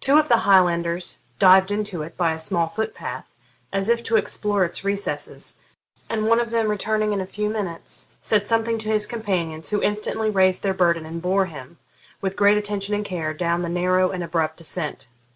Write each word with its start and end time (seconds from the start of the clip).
Two 0.00 0.18
of 0.18 0.26
the 0.26 0.38
Highlanders 0.38 1.18
dived 1.38 1.70
into 1.70 2.02
it 2.02 2.16
by 2.16 2.32
a 2.32 2.40
small 2.40 2.66
foot 2.66 2.92
path, 2.92 3.28
as 3.72 3.88
if 3.88 4.02
to 4.02 4.16
explore 4.16 4.64
its 4.64 4.82
recesses, 4.82 5.58
and 6.08 6.26
one 6.26 6.40
of 6.40 6.50
them 6.50 6.68
returning 6.68 7.12
in 7.12 7.20
a 7.20 7.24
few 7.24 7.48
minutes, 7.48 8.08
said 8.20 8.48
something 8.48 8.80
to 8.80 8.88
his 8.88 9.06
companions, 9.06 9.70
who 9.70 9.80
instantly 9.80 10.28
raised 10.28 10.64
their 10.64 10.74
burden 10.74 11.06
and 11.06 11.22
bore 11.22 11.46
him, 11.46 11.78
with 12.20 12.34
great 12.34 12.58
attention 12.58 12.96
and 12.96 13.04
care, 13.04 13.32
down 13.32 13.62
the 13.62 13.68
narrow 13.68 14.10
and 14.10 14.24
abrupt 14.24 14.56
descent. 14.56 15.06